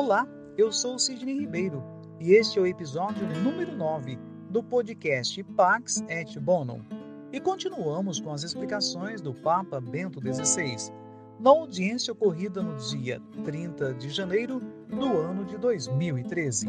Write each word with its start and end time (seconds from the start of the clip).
Olá, 0.00 0.28
eu 0.56 0.70
sou 0.70 0.96
Sidney 0.96 1.40
Ribeiro 1.40 1.82
e 2.20 2.30
este 2.30 2.56
é 2.56 2.62
o 2.62 2.66
episódio 2.68 3.26
número 3.42 3.76
9 3.76 4.16
do 4.48 4.62
podcast 4.62 5.42
Pax 5.42 6.04
et 6.08 6.38
Bonum. 6.38 6.84
E 7.32 7.40
continuamos 7.40 8.20
com 8.20 8.30
as 8.30 8.44
explicações 8.44 9.20
do 9.20 9.34
Papa 9.34 9.80
Bento 9.80 10.20
XVI, 10.20 10.92
na 11.40 11.50
audiência 11.50 12.12
ocorrida 12.12 12.62
no 12.62 12.76
dia 12.76 13.20
30 13.44 13.94
de 13.94 14.08
janeiro 14.08 14.60
do 14.88 15.18
ano 15.18 15.44
de 15.44 15.58
2013. 15.58 16.68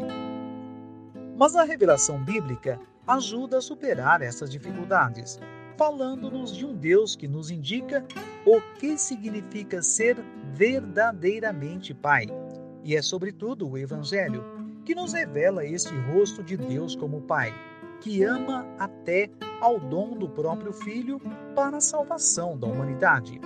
Mas 1.38 1.54
a 1.54 1.62
revelação 1.62 2.20
bíblica 2.24 2.80
ajuda 3.06 3.58
a 3.58 3.62
superar 3.62 4.22
essas 4.22 4.50
dificuldades, 4.50 5.38
falando-nos 5.76 6.50
de 6.50 6.66
um 6.66 6.74
Deus 6.74 7.14
que 7.14 7.28
nos 7.28 7.48
indica 7.48 8.04
o 8.44 8.60
que 8.80 8.98
significa 8.98 9.80
ser 9.80 10.16
verdadeiramente 10.52 11.94
Pai. 11.94 12.26
E 12.84 12.96
é 12.96 13.02
sobretudo 13.02 13.68
o 13.68 13.78
Evangelho 13.78 14.44
que 14.84 14.94
nos 14.94 15.12
revela 15.12 15.64
este 15.64 15.94
rosto 16.12 16.42
de 16.42 16.56
Deus 16.56 16.96
como 16.96 17.20
Pai, 17.22 17.52
que 18.00 18.22
ama 18.22 18.66
até 18.78 19.28
ao 19.60 19.78
dom 19.78 20.16
do 20.16 20.28
próprio 20.28 20.72
Filho 20.72 21.20
para 21.54 21.76
a 21.76 21.80
salvação 21.80 22.58
da 22.58 22.66
humanidade. 22.66 23.40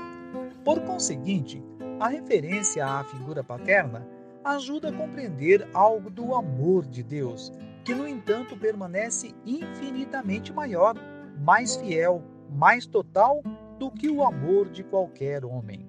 Por 0.65 0.81
conseguinte, 0.81 1.63
a 1.99 2.09
referência 2.09 2.87
à 2.87 3.05
figura 3.05 3.43
paterna 3.43 4.07
ajuda 4.45 4.91
a 4.91 4.93
compreender 4.93 5.67
algo 5.73 6.11
do 6.11 6.35
amor 6.35 6.87
de 6.87 7.03
Deus, 7.03 7.53
que, 7.85 7.95
no 7.95 8.07
entanto, 8.07 8.57
permanece 8.57 9.35
infinitamente 9.45 10.53
maior 10.53 10.95
mais 11.39 11.77
fiel, 11.77 12.23
mais 12.51 12.87
total 12.87 13.43
do 13.79 13.91
que 13.91 14.09
o 14.09 14.25
amor 14.25 14.69
de 14.69 14.85
qualquer 14.85 15.45
homem. 15.45 15.89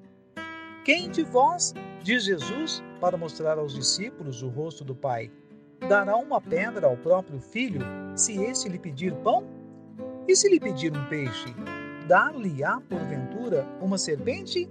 Quem 0.86 1.10
de 1.10 1.24
vós, 1.24 1.74
diz 2.04 2.26
Jesus, 2.26 2.84
para 3.02 3.18
mostrar 3.18 3.58
aos 3.58 3.74
discípulos 3.74 4.44
o 4.44 4.50
rosto 4.50 4.84
do 4.84 4.94
Pai, 4.94 5.32
dará 5.90 6.16
uma 6.16 6.40
pedra 6.40 6.86
ao 6.86 6.96
próprio 6.96 7.40
filho, 7.40 7.82
se 8.16 8.40
este 8.44 8.70
lhe 8.70 8.78
pedir 8.78 9.12
pão? 9.24 9.44
E 10.28 10.36
se 10.36 10.48
lhe 10.48 10.60
pedir 10.60 10.96
um 10.96 11.10
peixe, 11.10 11.56
dar-lhe-á 12.08 12.80
porventura 12.88 13.68
uma 13.82 13.98
serpente? 13.98 14.70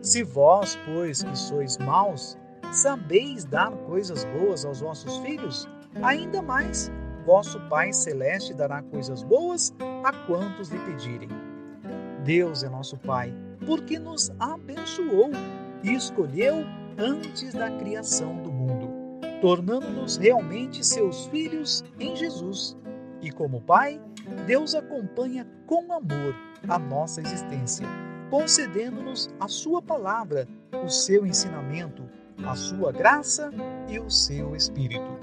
Se 0.00 0.22
vós, 0.22 0.78
pois, 0.86 1.22
que 1.22 1.36
sois 1.36 1.76
maus, 1.76 2.38
sabeis 2.72 3.44
dar 3.44 3.70
coisas 3.86 4.24
boas 4.24 4.64
aos 4.64 4.80
vossos 4.80 5.18
filhos, 5.18 5.68
ainda 6.02 6.40
mais 6.40 6.90
vosso 7.26 7.60
Pai 7.68 7.92
Celeste 7.92 8.54
dará 8.54 8.82
coisas 8.82 9.22
boas 9.22 9.74
a 10.04 10.10
quantos 10.26 10.70
lhe 10.70 10.78
pedirem. 10.78 11.28
Deus 12.24 12.62
é 12.62 12.70
nosso 12.70 12.96
Pai, 12.96 13.30
porque 13.66 13.98
nos 13.98 14.30
abençoou 14.38 15.30
e 15.82 15.92
escolheu 15.92 16.64
antes 16.98 17.52
da 17.54 17.70
criação 17.70 18.42
do 18.42 18.50
mundo, 18.52 18.88
tornando-nos 19.40 20.16
realmente 20.16 20.84
seus 20.84 21.26
filhos 21.26 21.84
em 21.98 22.14
Jesus. 22.16 22.76
E 23.20 23.30
como 23.30 23.60
Pai, 23.60 24.00
Deus 24.46 24.74
acompanha 24.74 25.46
com 25.66 25.92
amor 25.92 26.34
a 26.68 26.78
nossa 26.78 27.20
existência, 27.20 27.86
concedendo-nos 28.30 29.28
a 29.38 29.48
Sua 29.48 29.82
palavra, 29.82 30.48
o 30.84 30.88
seu 30.88 31.26
ensinamento, 31.26 32.04
a 32.44 32.54
Sua 32.54 32.92
graça 32.92 33.50
e 33.88 33.98
o 33.98 34.10
seu 34.10 34.54
Espírito. 34.56 35.18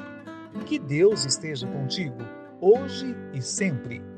Que 0.66 0.78
Deus 0.78 1.26
esteja 1.26 1.68
contigo, 1.68 2.18
hoje 2.59 3.16
e 3.34 3.42
sempre. 3.42 4.11